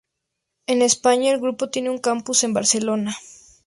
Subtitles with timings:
[0.65, 3.15] En España, el grupo tiene un campus en Barcelona.